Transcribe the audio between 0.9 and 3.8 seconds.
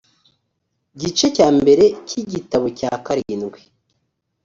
gice cya mbere cy igitabo cya karindwi